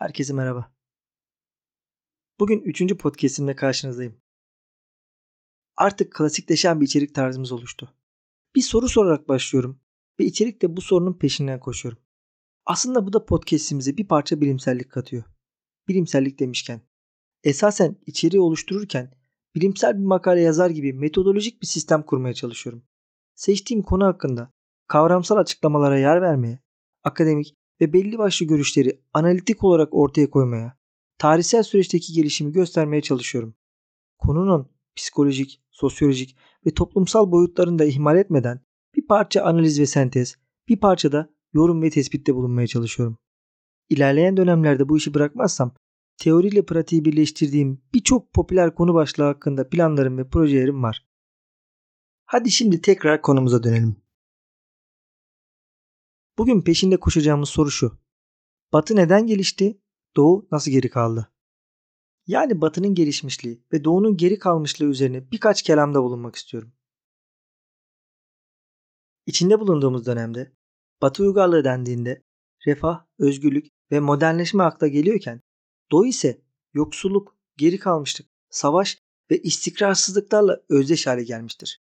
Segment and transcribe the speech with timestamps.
[0.00, 0.72] Herkese merhaba.
[2.38, 4.20] Bugün üçüncü podcastimle karşınızdayım.
[5.76, 7.94] Artık klasikleşen bir içerik tarzımız oluştu.
[8.56, 9.80] Bir soru sorarak başlıyorum
[10.20, 12.02] ve içerikte bu sorunun peşinden koşuyorum.
[12.66, 15.24] Aslında bu da podcastimize bir parça bilimsellik katıyor.
[15.88, 16.80] Bilimsellik demişken.
[17.44, 19.14] Esasen içeriği oluştururken
[19.54, 22.82] bilimsel bir makale yazar gibi metodolojik bir sistem kurmaya çalışıyorum.
[23.34, 24.52] Seçtiğim konu hakkında
[24.86, 26.58] kavramsal açıklamalara yer vermeye,
[27.02, 30.78] akademik ve belli başlı görüşleri analitik olarak ortaya koymaya,
[31.18, 33.54] tarihsel süreçteki gelişimi göstermeye çalışıyorum.
[34.18, 38.60] Konunun psikolojik, sosyolojik ve toplumsal boyutlarını da ihmal etmeden
[38.96, 40.36] bir parça analiz ve sentez,
[40.68, 43.18] bir parça da yorum ve tespitte bulunmaya çalışıyorum.
[43.88, 45.74] İlerleyen dönemlerde bu işi bırakmazsam
[46.18, 51.06] teoriyle pratiği birleştirdiğim birçok popüler konu başlığı hakkında planlarım ve projelerim var.
[52.24, 53.96] Hadi şimdi tekrar konumuza dönelim.
[56.40, 57.98] Bugün peşinde koşacağımız soru şu.
[58.72, 59.80] Batı neden gelişti?
[60.16, 61.32] Doğu nasıl geri kaldı?
[62.26, 66.72] Yani Batı'nın gelişmişliği ve Doğu'nun geri kalmışlığı üzerine birkaç kelamda bulunmak istiyorum.
[69.26, 70.52] İçinde bulunduğumuz dönemde
[71.02, 72.22] Batı uygarlığı dendiğinde
[72.66, 75.40] refah, özgürlük ve modernleşme akla geliyorken
[75.92, 76.42] Doğu ise
[76.74, 78.98] yoksulluk, geri kalmışlık, savaş
[79.30, 81.82] ve istikrarsızlıklarla özdeş hale gelmiştir.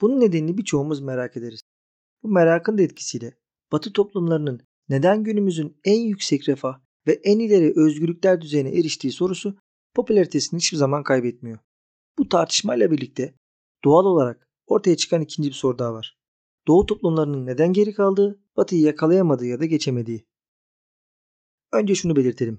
[0.00, 1.60] Bunun nedenini birçoğumuz merak ederiz.
[2.22, 8.40] Bu merakın da etkisiyle Batı toplumlarının neden günümüzün en yüksek refah ve en ileri özgürlükler
[8.40, 9.56] düzeyine eriştiği sorusu
[9.94, 11.58] popülaritesini hiçbir zaman kaybetmiyor.
[12.18, 13.34] Bu tartışmayla birlikte
[13.84, 16.18] doğal olarak ortaya çıkan ikinci bir soru daha var.
[16.66, 20.26] Doğu toplumlarının neden geri kaldığı, Batı'yı yakalayamadığı ya da geçemediği.
[21.72, 22.58] Önce şunu belirtelim.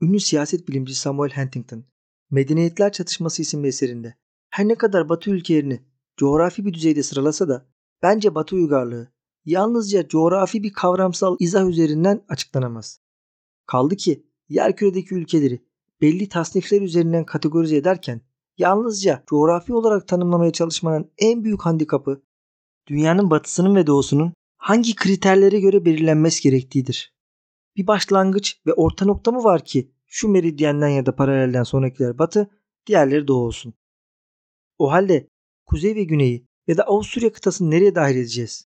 [0.00, 1.84] Ünlü siyaset bilimci Samuel Huntington,
[2.30, 4.14] Medeniyetler Çatışması isimli eserinde
[4.50, 5.82] her ne kadar Batı ülkelerini
[6.16, 7.68] coğrafi bir düzeyde sıralasa da
[8.02, 9.12] bence Batı uygarlığı
[9.46, 13.00] yalnızca coğrafi bir kavramsal izah üzerinden açıklanamaz.
[13.66, 15.66] Kaldı ki yerküredeki ülkeleri
[16.00, 18.20] belli tasnifler üzerinden kategorize ederken
[18.58, 22.22] yalnızca coğrafi olarak tanımlamaya çalışmanın en büyük handikapı
[22.86, 27.14] dünyanın batısının ve doğusunun hangi kriterlere göre belirlenmesi gerektiğidir.
[27.76, 32.50] Bir başlangıç ve orta nokta mı var ki şu meridyenden ya da paralelden sonrakiler batı,
[32.86, 33.74] diğerleri doğu olsun.
[34.78, 35.28] O halde
[35.66, 38.65] kuzey ve güneyi ya da Avusturya kıtasını nereye dahil edeceğiz?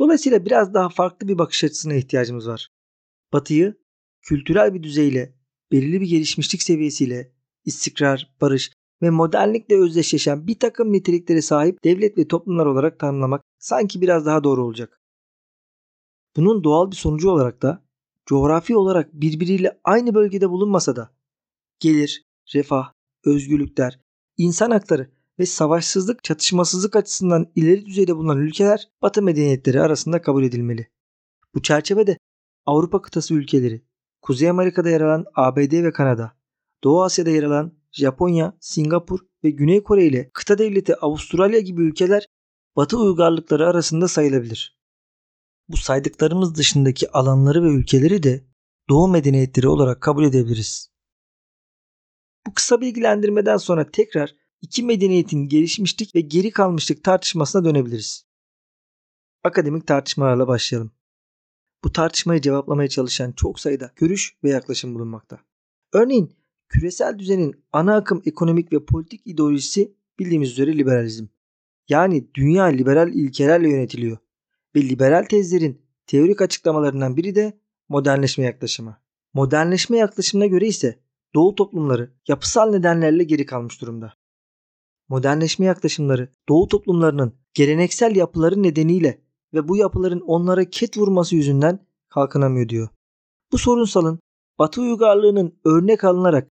[0.00, 2.68] Dolayısıyla biraz daha farklı bir bakış açısına ihtiyacımız var.
[3.32, 3.74] Batı'yı
[4.22, 5.34] kültürel bir düzeyle,
[5.72, 7.32] belirli bir gelişmişlik seviyesiyle,
[7.64, 8.72] istikrar, barış
[9.02, 14.44] ve modernlikle özdeşleşen bir takım niteliklere sahip devlet ve toplumlar olarak tanımlamak sanki biraz daha
[14.44, 15.00] doğru olacak.
[16.36, 17.84] Bunun doğal bir sonucu olarak da
[18.26, 21.10] coğrafi olarak birbiriyle aynı bölgede bulunmasa da
[21.80, 22.24] gelir,
[22.54, 22.92] refah,
[23.24, 24.00] özgürlükler,
[24.36, 30.90] insan hakları ve savaşsızlık, çatışmasızlık açısından ileri düzeyde bulunan ülkeler Batı medeniyetleri arasında kabul edilmeli.
[31.54, 32.18] Bu çerçevede
[32.66, 33.84] Avrupa kıtası ülkeleri,
[34.22, 36.32] Kuzey Amerika'da yer alan ABD ve Kanada,
[36.84, 42.26] Doğu Asya'da yer alan Japonya, Singapur ve Güney Kore ile kıta devleti Avustralya gibi ülkeler
[42.76, 44.80] Batı uygarlıkları arasında sayılabilir.
[45.68, 48.44] Bu saydıklarımız dışındaki alanları ve ülkeleri de
[48.88, 50.90] Doğu medeniyetleri olarak kabul edebiliriz.
[52.46, 58.24] Bu kısa bilgilendirmeden sonra tekrar iki medeniyetin gelişmişlik ve geri kalmışlık tartışmasına dönebiliriz.
[59.44, 60.92] Akademik tartışmalarla başlayalım.
[61.84, 65.40] Bu tartışmayı cevaplamaya çalışan çok sayıda görüş ve yaklaşım bulunmakta.
[65.92, 66.36] Örneğin
[66.68, 71.26] küresel düzenin ana akım ekonomik ve politik ideolojisi bildiğimiz üzere liberalizm.
[71.88, 74.18] Yani dünya liberal ilkelerle yönetiliyor
[74.76, 79.00] ve liberal tezlerin teorik açıklamalarından biri de modernleşme yaklaşımı.
[79.34, 81.00] Modernleşme yaklaşımına göre ise
[81.34, 84.14] Doğu toplumları yapısal nedenlerle geri kalmış durumda
[85.10, 89.22] modernleşme yaklaşımları Doğu toplumlarının geleneksel yapıları nedeniyle
[89.54, 92.88] ve bu yapıların onlara ket vurması yüzünden kalkınamıyor diyor.
[93.52, 94.20] Bu sorunsalın
[94.58, 96.48] Batı uygarlığının örnek alınarak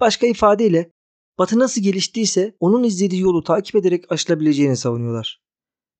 [0.00, 0.90] başka ifadeyle
[1.38, 5.42] Batı nasıl geliştiyse onun izlediği yolu takip ederek aşılabileceğini savunuyorlar.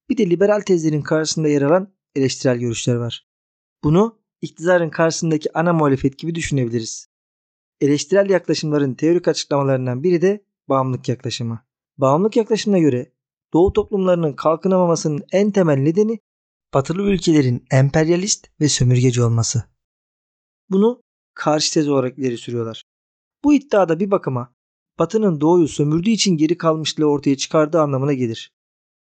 [0.08, 3.26] Bir de liberal tezlerin karşısında yer alan eleştirel görüşler var.
[3.84, 7.08] Bunu iktidarın karşısındaki ana muhalefet gibi düşünebiliriz.
[7.80, 11.67] Eleştirel yaklaşımların teorik açıklamalarından biri de bağımlılık yaklaşımı.
[11.98, 13.12] Bağımlılık yaklaşımına göre
[13.52, 16.18] Doğu toplumlarının kalkınamamasının en temel nedeni
[16.74, 19.64] batılı ülkelerin emperyalist ve sömürgeci olması.
[20.70, 21.02] Bunu
[21.34, 22.84] karşı tez olarak ileri sürüyorlar.
[23.44, 24.54] Bu iddiada bir bakıma
[24.98, 28.52] Batı'nın doğuyu sömürdüğü için geri kalmışlığı ortaya çıkardığı anlamına gelir.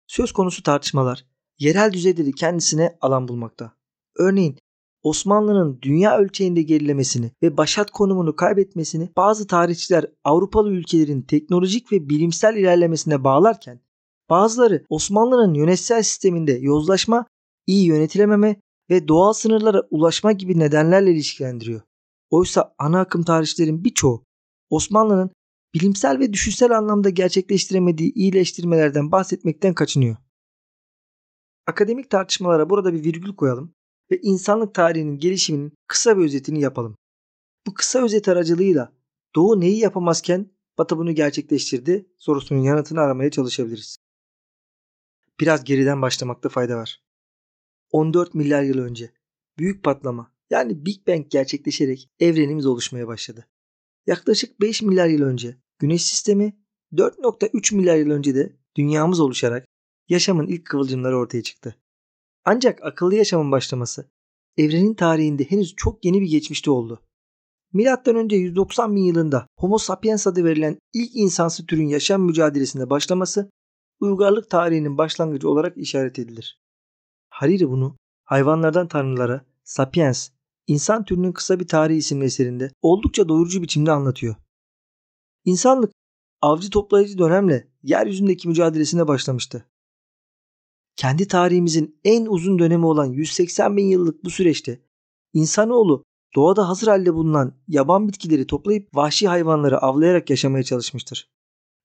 [0.07, 1.25] Söz konusu tartışmalar
[1.59, 3.73] yerel düzeyde de kendisine alan bulmakta.
[4.15, 4.59] Örneğin
[5.07, 12.55] Osmanlı'nın dünya ölçeğinde gerilemesini ve başat konumunu kaybetmesini bazı tarihçiler Avrupalı ülkelerin teknolojik ve bilimsel
[12.55, 13.81] ilerlemesine bağlarken
[14.29, 17.25] bazıları Osmanlı'nın yönetsel sisteminde yozlaşma,
[17.67, 21.81] iyi yönetilememe ve doğal sınırlara ulaşma gibi nedenlerle ilişkilendiriyor.
[22.29, 24.23] Oysa ana akım tarihçilerin birçoğu
[24.69, 25.31] Osmanlı'nın
[25.73, 30.17] bilimsel ve düşünsel anlamda gerçekleştiremediği iyileştirmelerden bahsetmekten kaçınıyor.
[31.67, 33.76] Akademik tartışmalara burada bir virgül koyalım
[34.11, 36.97] ve insanlık tarihinin gelişiminin kısa bir özetini yapalım.
[37.67, 38.93] Bu kısa özet aracılığıyla
[39.35, 43.97] Doğu neyi yapamazken Batı bunu gerçekleştirdi sorusunun yanıtını aramaya çalışabiliriz.
[45.39, 47.01] Biraz geriden başlamakta fayda var.
[47.91, 49.11] 14 milyar yıl önce
[49.57, 53.47] büyük patlama yani Big Bang gerçekleşerek evrenimiz oluşmaya başladı.
[54.07, 56.57] Yaklaşık 5 milyar yıl önce Güneş sistemi,
[56.93, 59.67] 4.3 milyar yıl önce de dünyamız oluşarak
[60.09, 61.75] yaşamın ilk kıvılcımları ortaya çıktı.
[62.49, 64.09] Ancak akıllı yaşamın başlaması
[64.57, 67.01] evrenin tarihinde henüz çok yeni bir geçmişte oldu.
[67.73, 73.49] Milattan önce 190 bin yılında Homo sapiens adı verilen ilk insansı türün yaşam mücadelesinde başlaması
[73.99, 76.59] uygarlık tarihinin başlangıcı olarak işaret edilir.
[77.29, 80.29] Hariri bunu hayvanlardan tanrılara Sapiens,
[80.67, 84.35] insan türünün kısa bir tarihi isimli eserinde oldukça doyurucu biçimde anlatıyor.
[85.45, 85.91] İnsanlık
[86.41, 89.65] avcı toplayıcı dönemle yeryüzündeki mücadelesine başlamıştı.
[90.97, 94.81] Kendi tarihimizin en uzun dönemi olan 180 bin yıllık bu süreçte
[95.33, 96.03] insanoğlu
[96.35, 101.29] doğada hazır halde bulunan yaban bitkileri toplayıp vahşi hayvanları avlayarak yaşamaya çalışmıştır.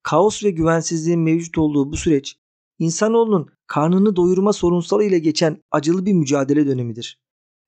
[0.02, 2.36] Kaos ve güvensizliğin mevcut olduğu bu süreç
[2.78, 7.20] insanoğlunun karnını doyurma sorunsalı ile geçen acılı bir mücadele dönemidir.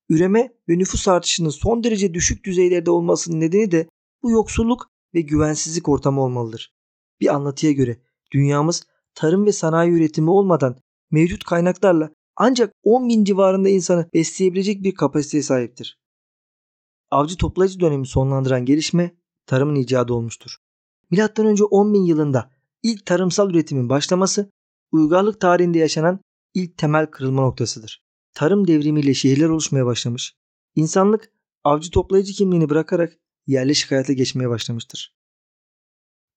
[0.08, 3.88] Üreme ve nüfus artışının son derece düşük düzeylerde olmasının nedeni de
[4.22, 6.74] bu yoksulluk ve güvensizlik ortamı olmalıdır.
[7.20, 8.00] Bir anlatıya göre
[8.32, 10.76] dünyamız tarım ve sanayi üretimi olmadan
[11.10, 15.98] mevcut kaynaklarla ancak 10 bin civarında insanı besleyebilecek bir kapasiteye sahiptir.
[17.10, 19.14] Avcı toplayıcı dönemi sonlandıran gelişme
[19.46, 20.56] tarımın icadı olmuştur.
[21.10, 22.50] Milattan önce 10 bin yılında
[22.82, 24.50] ilk tarımsal üretimin başlaması
[24.92, 26.20] uygarlık tarihinde yaşanan
[26.54, 28.04] ilk temel kırılma noktasıdır.
[28.34, 30.36] Tarım devrimiyle şehirler oluşmaya başlamış.
[30.76, 31.32] İnsanlık
[31.64, 35.14] avcı toplayıcı kimliğini bırakarak yerleşik hayata geçmeye başlamıştır.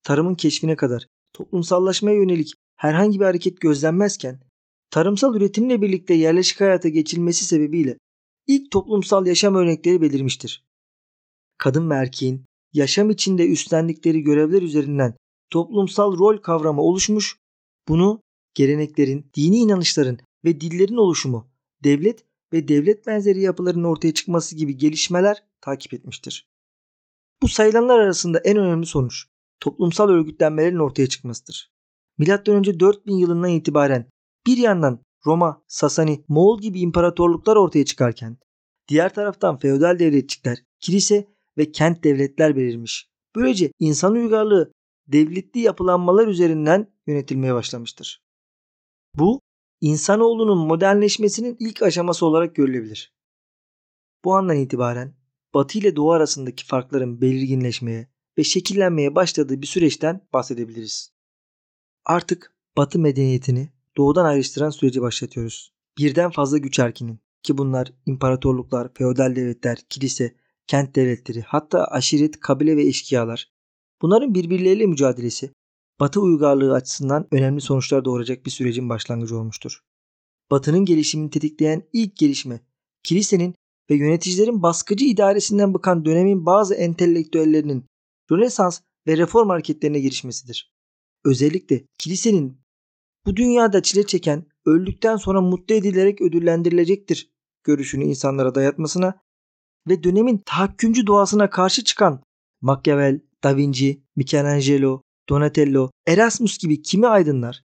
[0.03, 4.41] Tarımın keşfine kadar toplumsallaşmaya yönelik herhangi bir hareket gözlenmezken
[4.89, 7.98] tarımsal üretimle birlikte yerleşik hayata geçilmesi sebebiyle
[8.48, 10.63] ilk toplumsal yaşam örnekleri belirmiştir.
[11.57, 15.16] Kadın ve erkeğin yaşam içinde üstlendikleri görevler üzerinden
[15.50, 17.38] toplumsal rol kavramı oluşmuş,
[17.88, 18.22] bunu
[18.54, 21.48] geleneklerin, dini inanışların ve dillerin oluşumu,
[21.84, 26.48] devlet ve devlet benzeri yapıların ortaya çıkması gibi gelişmeler takip etmiştir.
[27.42, 29.25] Bu sayılanlar arasında en önemli sonuç
[29.60, 31.72] toplumsal örgütlenmelerin ortaya çıkmasıdır.
[32.48, 34.10] Önce 4000 yılından itibaren
[34.45, 38.38] bir yandan Roma, Sasani, Moğol gibi imparatorluklar ortaya çıkarken
[38.88, 43.10] diğer taraftan feodal devletçikler, kilise ve kent devletler belirmiş.
[43.36, 44.72] Böylece insan uygarlığı
[45.07, 48.24] devletli yapılanmalar üzerinden yönetilmeye başlamıştır.
[49.16, 49.42] Bu
[49.81, 53.13] insanoğlunun modernleşmesinin ilk aşaması olarak görülebilir.
[54.25, 55.16] Bu andan itibaren
[55.54, 58.07] Batı ile Doğu arasındaki farkların belirginleşmeye
[58.38, 61.12] ve şekillenmeye başladığı bir süreçten bahsedebiliriz.
[62.06, 65.73] Artık Batı medeniyetini Doğu'dan ayrıştıran süreci başlatıyoruz.
[65.97, 70.35] Birden fazla güç erkinin ki bunlar imparatorluklar, feodal devletler, kilise,
[70.67, 73.51] kent devletleri, hatta aşiret, kabile ve eşkıyalar.
[74.01, 75.51] Bunların birbirleriyle mücadelesi
[75.99, 79.79] Batı uygarlığı açısından önemli sonuçlar doğuracak bir sürecin başlangıcı olmuştur.
[80.51, 82.61] Batı'nın gelişimini tetikleyen ilk gelişme
[83.03, 83.55] kilisenin
[83.89, 87.86] ve yöneticilerin baskıcı idaresinden bıkan dönemin bazı entelektüellerinin
[88.31, 90.74] Rönesans ve reform hareketlerine girişmesidir.
[91.25, 92.62] Özellikle kilisenin
[93.27, 97.31] bu dünyada çile çeken öldükten sonra mutlu edilerek ödüllendirilecektir
[97.63, 99.22] görüşünü insanlara dayatmasına
[99.88, 102.24] ve dönemin tahakkümcü doğasına karşı çıkan
[102.62, 107.63] Machiavelli, Da Vinci, Michelangelo, Donatello, Erasmus gibi kimi aydınlar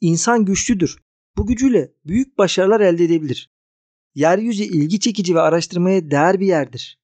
[0.00, 0.98] insan güçlüdür.
[1.36, 3.50] Bu gücüyle büyük başarılar elde edebilir.
[4.14, 6.98] Yeryüzü ilgi çekici ve araştırmaya değer bir yerdir.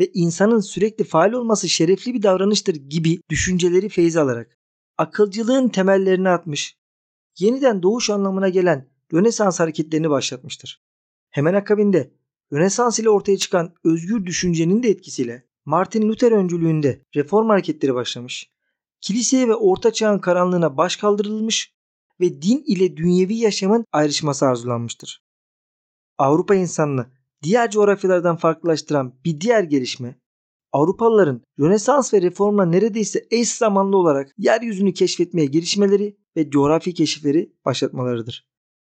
[0.00, 4.58] Ve insanın sürekli faal olması şerefli bir davranıştır gibi düşünceleri feyiz alarak
[4.98, 6.76] akılcılığın temellerini atmış,
[7.38, 10.82] yeniden doğuş anlamına gelen Rönesans hareketlerini başlatmıştır.
[11.30, 12.10] Hemen akabinde
[12.52, 18.52] Rönesans ile ortaya çıkan özgür düşüncenin de etkisiyle Martin Luther öncülüğünde reform hareketleri başlamış
[19.02, 21.74] kiliseye ve orta çağın karanlığına baş kaldırılmış
[22.20, 25.22] ve din ile dünyevi yaşamın ayrışması arzulanmıştır.
[26.18, 27.06] Avrupa insanını
[27.42, 30.20] diğer coğrafyalardan farklılaştıran bir diğer gelişme
[30.72, 38.48] Avrupalıların Rönesans ve reformla neredeyse eş zamanlı olarak yeryüzünü keşfetmeye girişmeleri ve coğrafi keşifleri başlatmalarıdır.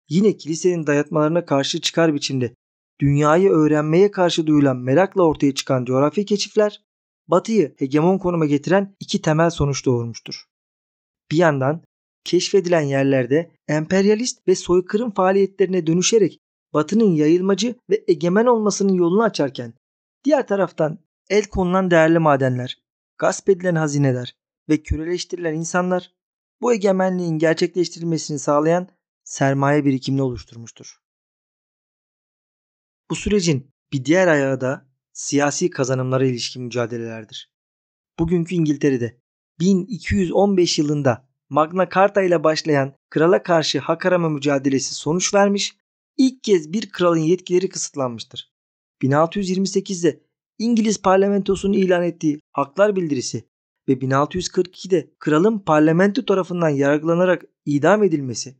[0.08, 2.54] Yine kilisenin dayatmalarına karşı çıkar biçimde
[3.00, 6.82] dünyayı öğrenmeye karşı duyulan merakla ortaya çıkan coğrafi keşifler
[7.28, 10.44] Batı'yı hegemon konuma getiren iki temel sonuç doğurmuştur.
[11.30, 11.82] Bir yandan
[12.24, 16.40] keşfedilen yerlerde emperyalist ve soykırım faaliyetlerine dönüşerek
[16.74, 19.74] Batı'nın yayılmacı ve egemen olmasının yolunu açarken
[20.24, 20.98] diğer taraftan
[21.30, 22.78] el konulan değerli madenler,
[23.18, 24.36] gasp edilen hazineler
[24.68, 26.12] ve köleleştirilen insanlar
[26.60, 28.88] bu egemenliğin gerçekleştirilmesini sağlayan
[29.24, 30.98] sermaye birikimini oluşturmuştur.
[33.10, 37.52] Bu sürecin bir diğer ayağı da siyasi kazanımlara ilişkin mücadelelerdir.
[38.18, 39.20] Bugünkü İngiltere'de
[39.60, 45.76] 1215 yılında Magna Carta ile başlayan krala karşı hak arama mücadelesi sonuç vermiş,
[46.16, 48.52] ilk kez bir kralın yetkileri kısıtlanmıştır.
[49.02, 50.27] 1628'de
[50.58, 53.48] İngiliz parlamentosunun ilan ettiği haklar bildirisi
[53.88, 58.56] ve 1642'de kralın parlamento tarafından yargılanarak idam edilmesi,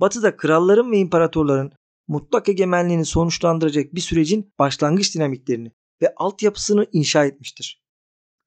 [0.00, 1.72] batıda kralların ve imparatorların
[2.08, 5.72] mutlak egemenliğini sonuçlandıracak bir sürecin başlangıç dinamiklerini
[6.02, 7.82] ve altyapısını inşa etmiştir.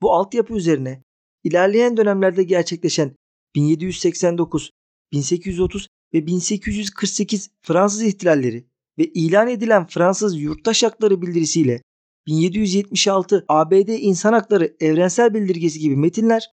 [0.02, 1.04] Bu altyapı üzerine
[1.44, 3.16] ilerleyen dönemlerde gerçekleşen
[3.56, 4.72] 1789,
[5.12, 11.82] 1830 ve 1848 Fransız ihtilalleri ve ilan edilen Fransız yurttaş hakları bildirisiyle
[12.30, 16.52] 1776 ABD İnsan Hakları Evrensel Bildirgesi gibi metinler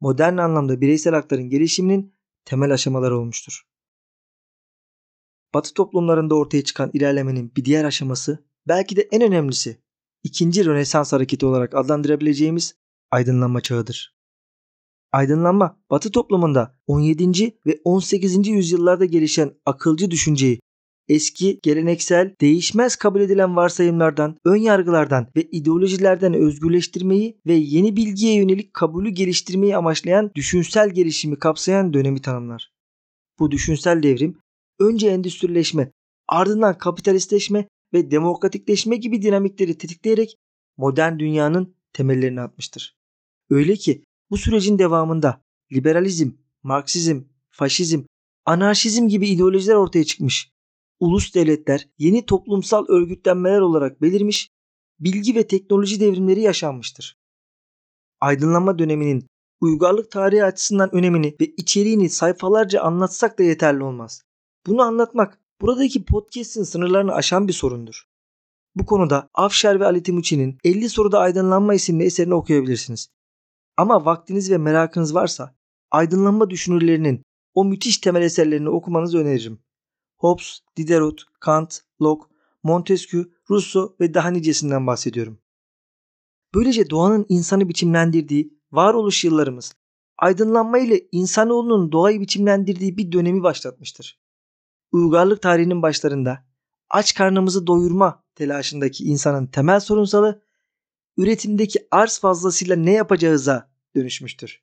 [0.00, 2.14] modern anlamda bireysel hakların gelişiminin
[2.44, 3.62] temel aşamaları olmuştur.
[5.54, 9.80] Batı toplumlarında ortaya çıkan ilerlemenin bir diğer aşaması belki de en önemlisi
[10.22, 12.76] ikinci Rönesans hareketi olarak adlandırabileceğimiz
[13.10, 14.16] aydınlanma çağıdır.
[15.12, 17.58] Aydınlanma Batı toplumunda 17.
[17.66, 18.48] ve 18.
[18.48, 20.60] yüzyıllarda gelişen akılcı düşünceyi
[21.08, 28.74] eski, geleneksel, değişmez kabul edilen varsayımlardan, ön yargılardan ve ideolojilerden özgürleştirmeyi ve yeni bilgiye yönelik
[28.74, 32.72] kabulü geliştirmeyi amaçlayan düşünsel gelişimi kapsayan dönemi tanımlar.
[33.38, 34.38] Bu düşünsel devrim
[34.78, 35.92] önce endüstrileşme,
[36.28, 40.36] ardından kapitalistleşme ve demokratikleşme gibi dinamikleri tetikleyerek
[40.76, 42.96] modern dünyanın temellerini atmıştır.
[43.50, 46.30] Öyle ki bu sürecin devamında liberalizm,
[46.62, 47.20] Marksizm,
[47.50, 48.02] faşizm,
[48.44, 50.50] anarşizm gibi ideolojiler ortaya çıkmış.
[51.00, 54.50] Ulus devletler yeni toplumsal örgütlenmeler olarak belirmiş,
[55.00, 57.16] bilgi ve teknoloji devrimleri yaşanmıştır.
[58.20, 59.26] Aydınlanma döneminin
[59.60, 64.22] uygarlık tarihi açısından önemini ve içeriğini sayfalarca anlatsak da yeterli olmaz.
[64.66, 68.04] Bunu anlatmak buradaki podcast'in sınırlarını aşan bir sorundur.
[68.74, 73.08] Bu konuda Afşar ve Ali Timuçin'in 50 soruda aydınlanma isimli eserini okuyabilirsiniz.
[73.76, 75.54] Ama vaktiniz ve merakınız varsa
[75.90, 77.22] aydınlanma düşünürlerinin
[77.54, 79.58] o müthiş temel eserlerini okumanızı öneririm.
[80.16, 82.26] Hobbes, Diderot, Kant, Locke,
[82.62, 85.38] Montesquieu, Rousseau ve daha nicesinden bahsediyorum.
[86.54, 89.72] Böylece doğanın insanı biçimlendirdiği varoluş yıllarımız
[90.18, 94.20] aydınlanma ile insanoğlunun doğayı biçimlendirdiği bir dönemi başlatmıştır.
[94.92, 96.46] Uygarlık tarihinin başlarında
[96.90, 100.42] aç karnımızı doyurma telaşındaki insanın temel sorunsalı
[101.16, 104.62] üretimdeki arz fazlasıyla ne yapacağıza dönüşmüştür.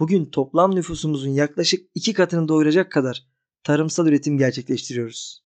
[0.00, 3.28] Bugün toplam nüfusumuzun yaklaşık iki katını doyuracak kadar
[3.64, 5.42] tarımsal üretim gerçekleştiriyoruz.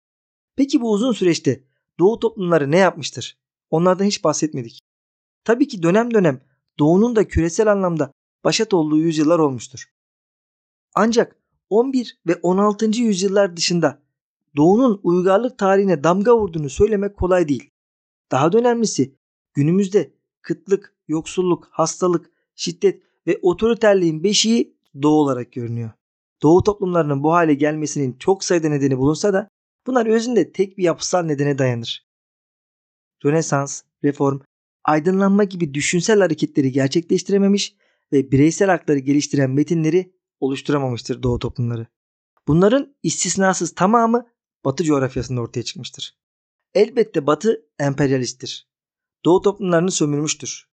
[0.56, 1.64] Peki bu uzun süreçte
[1.98, 3.38] Doğu toplumları ne yapmıştır?
[3.70, 4.80] Onlardan hiç bahsetmedik.
[5.44, 6.40] Tabii ki dönem dönem
[6.78, 8.12] Doğu'nun da küresel anlamda
[8.44, 9.92] başat olduğu yüzyıllar olmuştur.
[10.94, 11.36] Ancak
[11.70, 13.00] 11 ve 16.
[13.00, 14.02] yüzyıllar dışında
[14.56, 17.70] Doğu'nun uygarlık tarihine damga vurduğunu söylemek kolay değil.
[18.30, 19.14] Daha da önemlisi
[19.54, 25.90] günümüzde kıtlık, yoksulluk, hastalık, şiddet ve otoriterliğin beşiği Doğu olarak görünüyor.
[26.42, 29.48] Doğu toplumlarının bu hale gelmesinin çok sayıda nedeni bulunsa da
[29.86, 32.06] bunlar özünde tek bir yapısal nedene dayanır.
[33.24, 34.40] Rönesans, reform,
[34.84, 37.76] aydınlanma gibi düşünsel hareketleri gerçekleştirememiş
[38.12, 41.86] ve bireysel hakları geliştiren metinleri oluşturamamıştır Doğu toplumları.
[42.48, 44.26] Bunların istisnasız tamamı
[44.64, 46.18] Batı coğrafyasında ortaya çıkmıştır.
[46.74, 48.68] Elbette Batı emperyalisttir.
[49.24, 50.68] Doğu toplumlarını sömürmüştür.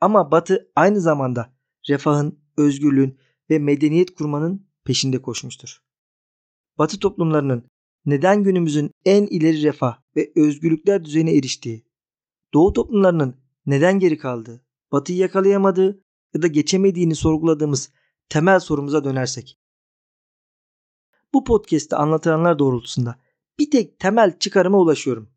[0.00, 1.54] Ama Batı aynı zamanda
[1.88, 3.18] refahın, özgürlüğün
[3.50, 5.82] ve medeniyet kurmanın peşinde koşmuştur.
[6.78, 7.64] Batı toplumlarının
[8.06, 11.84] neden günümüzün en ileri refah ve özgürlükler düzeyine eriştiği,
[12.54, 13.36] Doğu toplumlarının
[13.66, 16.02] neden geri kaldığı, Batı'yı yakalayamadığı
[16.34, 17.92] ya da geçemediğini sorguladığımız
[18.28, 19.58] temel sorumuza dönersek.
[21.34, 23.18] Bu podcast'te anlatılanlar doğrultusunda
[23.58, 25.30] bir tek temel çıkarıma ulaşıyorum.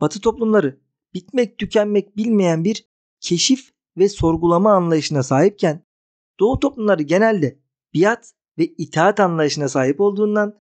[0.00, 0.80] Batı toplumları
[1.14, 2.88] bitmek tükenmek bilmeyen bir
[3.20, 5.84] keşif ve sorgulama anlayışına sahipken
[6.40, 7.59] Doğu toplumları genelde
[7.94, 10.60] biat ve itaat anlayışına sahip olduğundan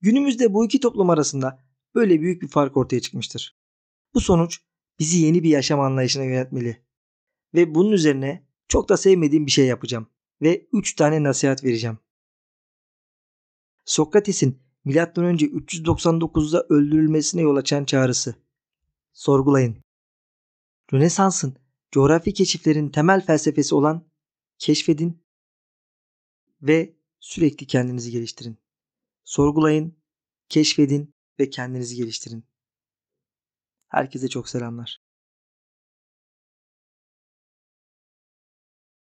[0.00, 1.58] günümüzde bu iki toplum arasında
[1.94, 3.56] böyle büyük bir fark ortaya çıkmıştır.
[4.14, 4.60] Bu sonuç
[4.98, 6.86] bizi yeni bir yaşam anlayışına yönetmeli.
[7.54, 10.06] Ve bunun üzerine çok da sevmediğim bir şey yapacağım
[10.42, 11.98] ve 3 tane nasihat vereceğim.
[13.84, 15.32] Sokrates'in M.Ö.
[15.32, 18.34] 399'da öldürülmesine yol açan çağrısı.
[19.12, 19.76] Sorgulayın.
[20.92, 21.56] Rönesans'ın
[21.90, 24.10] coğrafi keşiflerin temel felsefesi olan
[24.58, 25.19] keşfedin
[26.62, 28.58] ve sürekli kendinizi geliştirin.
[29.24, 29.96] Sorgulayın,
[30.48, 32.44] keşfedin ve kendinizi geliştirin.
[33.88, 35.09] Herkese çok selamlar.